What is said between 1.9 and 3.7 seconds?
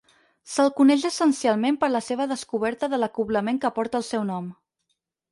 la seva descoberta de l'acoblament